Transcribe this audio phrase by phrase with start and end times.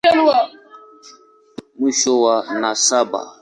[1.79, 3.21] Mwisho wa nasaba.